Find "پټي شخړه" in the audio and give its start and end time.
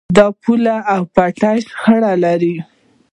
1.13-2.11